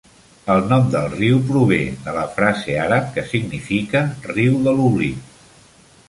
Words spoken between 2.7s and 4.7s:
àrab que significa "riu